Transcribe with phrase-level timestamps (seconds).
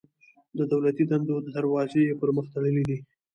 [0.57, 2.97] د دولتي دندو دروازې یې پر مخ تړلي دي.